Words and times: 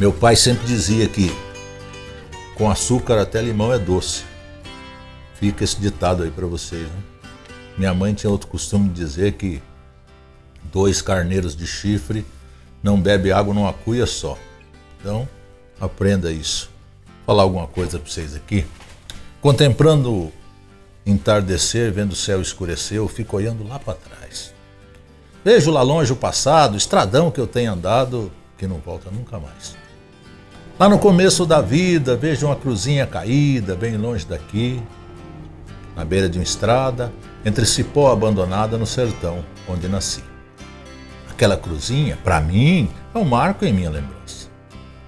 Meu 0.00 0.14
pai 0.14 0.34
sempre 0.34 0.66
dizia 0.66 1.06
que 1.06 1.30
com 2.54 2.70
açúcar 2.70 3.20
até 3.20 3.42
limão 3.42 3.70
é 3.70 3.78
doce. 3.78 4.24
Fica 5.34 5.62
esse 5.62 5.78
ditado 5.78 6.22
aí 6.22 6.30
para 6.30 6.46
vocês. 6.46 6.88
Né? 6.88 7.02
Minha 7.76 7.92
mãe 7.92 8.14
tinha 8.14 8.30
outro 8.30 8.48
costume 8.48 8.88
de 8.88 8.94
dizer 8.94 9.34
que 9.34 9.62
dois 10.72 11.02
carneiros 11.02 11.54
de 11.54 11.66
chifre 11.66 12.24
não 12.82 12.98
bebe 12.98 13.30
água 13.30 13.52
numa 13.52 13.74
cuia 13.74 14.06
só. 14.06 14.38
Então, 14.98 15.28
aprenda 15.78 16.32
isso. 16.32 16.70
Vou 17.04 17.26
falar 17.26 17.42
alguma 17.42 17.66
coisa 17.66 17.98
para 17.98 18.10
vocês 18.10 18.34
aqui. 18.34 18.66
Contemplando 19.42 20.32
entardecer, 21.04 21.92
vendo 21.92 22.12
o 22.12 22.16
céu 22.16 22.40
escurecer, 22.40 22.96
eu 22.96 23.06
fico 23.06 23.36
olhando 23.36 23.68
lá 23.68 23.78
para 23.78 23.98
trás. 23.98 24.54
Vejo 25.44 25.70
lá 25.70 25.82
longe 25.82 26.10
o 26.10 26.16
passado, 26.16 26.72
o 26.72 26.78
estradão 26.78 27.30
que 27.30 27.38
eu 27.38 27.46
tenho 27.46 27.70
andado, 27.70 28.32
que 28.56 28.66
não 28.66 28.78
volta 28.78 29.10
nunca 29.10 29.38
mais. 29.38 29.78
Lá 30.80 30.88
no 30.88 30.98
começo 30.98 31.44
da 31.44 31.60
vida, 31.60 32.16
vejo 32.16 32.46
uma 32.46 32.56
cruzinha 32.56 33.06
caída, 33.06 33.76
bem 33.76 33.98
longe 33.98 34.24
daqui, 34.24 34.82
na 35.94 36.06
beira 36.06 36.26
de 36.26 36.38
uma 36.38 36.42
estrada, 36.42 37.12
entre 37.44 37.66
cipó 37.66 38.10
abandonada 38.10 38.78
no 38.78 38.86
sertão, 38.86 39.44
onde 39.68 39.86
nasci. 39.88 40.24
Aquela 41.30 41.54
cruzinha, 41.54 42.16
para 42.24 42.40
mim, 42.40 42.90
é 43.14 43.18
um 43.18 43.26
marco 43.26 43.66
em 43.66 43.74
minha 43.74 43.90
lembrança. 43.90 44.48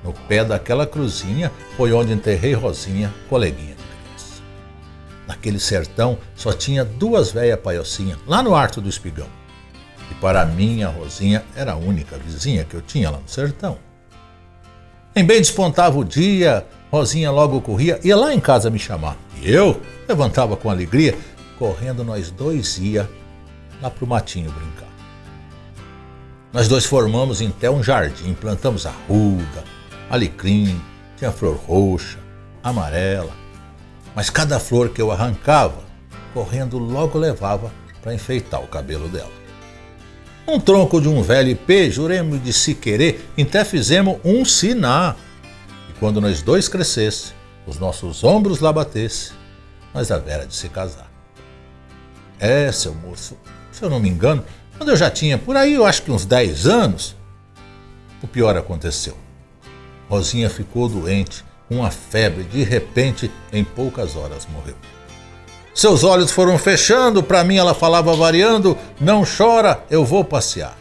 No 0.04 0.12
pé 0.12 0.44
daquela 0.44 0.86
cruzinha 0.86 1.50
foi 1.74 1.91
onde 1.94 2.12
enterrei 2.12 2.52
Rosinha, 2.52 3.10
coleguinha 3.30 3.74
de 3.74 3.82
criança. 3.82 4.42
Naquele 5.27 5.58
sertão 5.58 6.18
só 6.36 6.52
tinha 6.52 6.84
duas 6.84 7.32
velhas 7.32 7.58
paiocinhas, 7.58 8.18
lá 8.27 8.42
no 8.42 8.54
Arto 8.54 8.78
do 8.78 8.91
Espigão. 8.91 9.28
E 10.10 10.14
para 10.16 10.44
mim, 10.44 10.82
a 10.82 10.91
Rosinha 10.91 11.42
era 11.56 11.72
a 11.72 11.77
única 11.77 12.19
vizinha 12.19 12.62
que 12.62 12.75
eu 12.75 12.82
tinha 12.82 13.08
lá 13.10 13.16
no 13.16 13.27
sertão. 13.27 13.78
Em 15.14 15.24
bem 15.24 15.41
despontava 15.41 15.98
o 15.98 16.05
dia, 16.05 16.66
Rosinha 16.91 17.30
logo 17.30 17.60
corria, 17.60 18.00
ia 18.02 18.16
lá 18.16 18.32
em 18.32 18.41
casa 18.41 18.70
me 18.70 18.78
chamar. 18.78 19.14
E 19.42 19.52
eu 19.52 19.78
levantava 20.08 20.56
com 20.56 20.70
alegria, 20.70 21.14
correndo 21.58 22.02
nós 22.02 22.30
dois 22.30 22.78
ia 22.78 23.08
lá 23.82 23.91
pro 23.91 24.06
matinho 24.06 24.50
brincar. 24.50 24.88
Nós 26.50 26.66
dois 26.66 26.86
formamos 26.86 27.42
então 27.42 27.77
um 27.77 27.82
jardim, 27.82 28.32
plantamos 28.32 28.86
arruda, 28.86 29.64
alecrim, 30.08 30.80
tinha 31.19 31.30
flor 31.30 31.56
roxa, 31.56 32.19
amarela. 32.64 33.32
Mas 34.14 34.30
cada 34.30 34.58
flor 34.58 34.88
que 34.91 35.02
eu 35.02 35.12
arrancava, 35.12 35.82
correndo 36.32 36.78
logo 36.78 37.19
levava 37.19 37.70
para 38.00 38.14
enfeitar 38.14 38.62
o 38.62 38.66
cabelo 38.66 39.10
dela. 39.10 39.41
Um 40.46 40.58
tronco 40.58 41.00
de 41.00 41.08
um 41.08 41.22
velho 41.22 41.50
ipê, 41.50 41.90
juremos 41.90 42.42
de 42.42 42.52
se 42.52 42.74
querer, 42.74 43.28
até 43.40 43.64
fizemos 43.64 44.18
um 44.24 44.44
siná. 44.44 45.14
E 45.88 45.98
quando 45.98 46.20
nós 46.20 46.42
dois 46.42 46.68
crescesse, 46.68 47.32
os 47.66 47.78
nossos 47.78 48.24
ombros 48.24 48.58
lá 48.58 48.72
batesse, 48.72 49.32
nós 49.94 50.10
havera 50.10 50.46
de 50.46 50.54
se 50.54 50.68
casar. 50.68 51.10
É, 52.40 52.72
seu 52.72 52.92
moço, 52.94 53.36
se 53.70 53.84
eu 53.84 53.88
não 53.88 54.00
me 54.00 54.08
engano, 54.08 54.44
quando 54.76 54.88
eu 54.88 54.96
já 54.96 55.10
tinha 55.10 55.38
por 55.38 55.56
aí, 55.56 55.74
eu 55.74 55.86
acho 55.86 56.02
que 56.02 56.10
uns 56.10 56.24
10 56.24 56.66
anos, 56.66 57.14
o 58.20 58.26
pior 58.26 58.56
aconteceu. 58.56 59.16
Rosinha 60.08 60.50
ficou 60.50 60.88
doente, 60.88 61.44
com 61.68 61.76
uma 61.76 61.90
febre, 61.90 62.42
de 62.44 62.64
repente, 62.64 63.30
em 63.52 63.62
poucas 63.62 64.16
horas 64.16 64.46
morreu. 64.46 64.76
Seus 65.75 66.05
olhos 66.05 66.31
foram 66.31 66.59
fechando, 66.59 67.23
para 67.23 67.42
mim 67.42 67.56
ela 67.56 67.75
falava 67.75 68.15
variando: 68.15 68.77
Não 69.01 69.25
chora, 69.25 69.83
eu 69.91 70.05
vou 70.05 70.23
passear. 70.23 70.77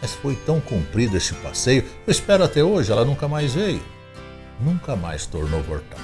Mas 0.00 0.12
foi 0.12 0.34
tão 0.46 0.60
comprido 0.60 1.16
esse 1.16 1.34
passeio, 1.34 1.84
eu 2.06 2.10
espero 2.10 2.44
até 2.44 2.62
hoje, 2.62 2.90
ela 2.90 3.04
nunca 3.04 3.28
mais 3.28 3.54
veio. 3.54 3.82
Nunca 4.60 4.96
mais 4.96 5.26
tornou 5.26 5.62
voltar. 5.62 6.00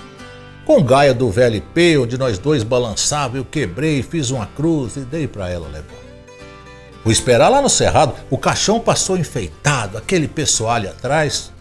Com 0.64 0.82
gaia 0.82 1.12
do 1.12 1.28
IP, 1.28 1.98
onde 1.98 2.18
nós 2.18 2.38
dois 2.38 2.62
balançávamos, 2.62 3.38
eu 3.38 3.44
quebrei, 3.44 4.02
fiz 4.02 4.30
uma 4.30 4.46
cruz 4.46 4.96
e 4.96 5.00
dei 5.00 5.26
para 5.26 5.48
ela 5.48 5.68
levar. 5.68 6.04
Fui 7.02 7.12
esperar 7.12 7.50
lá 7.50 7.60
no 7.60 7.68
cerrado, 7.68 8.14
o 8.30 8.38
caixão 8.38 8.80
passou 8.80 9.16
enfeitado, 9.18 9.98
aquele 9.98 10.26
pessoal 10.26 10.72
ali 10.72 10.88
atrás. 10.88 11.52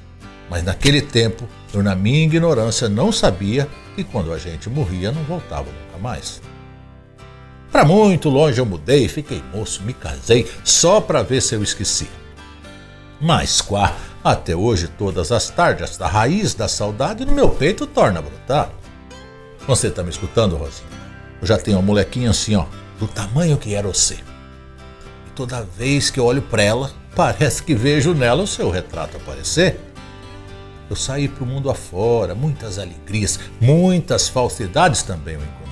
Mas 0.49 0.63
naquele 0.63 1.01
tempo, 1.01 1.47
eu 1.73 1.83
na 1.83 1.95
minha 1.95 2.23
ignorância 2.23 2.87
não 2.87 3.11
sabia 3.11 3.67
que 3.95 4.03
quando 4.03 4.31
a 4.31 4.37
gente 4.37 4.69
morria 4.69 5.11
não 5.11 5.23
voltava 5.23 5.65
nunca 5.65 5.97
mais. 5.99 6.41
Para 7.71 7.83
muito 7.83 8.29
longe 8.29 8.59
eu 8.59 8.65
mudei, 8.65 9.07
fiquei 9.07 9.41
moço, 9.53 9.81
me 9.83 9.93
casei 9.93 10.49
só 10.63 11.01
para 11.01 11.23
ver 11.23 11.41
se 11.41 11.55
eu 11.55 11.63
esqueci. 11.63 12.07
Mas 13.19 13.61
quá, 13.61 13.95
até 14.23 14.55
hoje 14.55 14.87
todas 14.87 15.31
as 15.31 15.49
tardes 15.49 15.89
esta 15.89 16.07
raiz 16.07 16.53
da 16.53 16.67
saudade 16.67 17.25
no 17.25 17.33
meu 17.33 17.49
peito 17.49 17.87
torna 17.87 18.19
a 18.19 18.21
brotar. 18.21 18.69
Você 19.67 19.89
tá 19.89 20.03
me 20.03 20.09
escutando, 20.09 20.55
Rosinha? 20.55 20.87
Eu 21.41 21.47
já 21.47 21.57
tenho 21.57 21.77
uma 21.77 21.83
molequinha 21.83 22.29
assim, 22.29 22.55
ó, 22.55 22.65
do 22.99 23.07
tamanho 23.07 23.57
que 23.57 23.73
era 23.73 23.87
você 23.87 24.17
toda 25.35 25.63
vez 25.63 26.09
que 26.09 26.19
eu 26.19 26.25
olho 26.25 26.41
para 26.41 26.63
ela, 26.63 26.91
parece 27.15 27.61
que 27.61 27.75
vejo 27.75 28.13
nela 28.13 28.43
o 28.43 28.47
seu 28.47 28.69
retrato 28.69 29.17
aparecer. 29.17 29.79
Eu 30.89 30.95
saí 30.95 31.27
para 31.27 31.43
o 31.43 31.47
mundo 31.47 31.69
afora, 31.69 32.35
muitas 32.35 32.77
alegrias, 32.77 33.39
muitas 33.59 34.27
falsidades 34.27 35.03
também 35.03 35.35
eu 35.35 35.41
encontrei. 35.41 35.62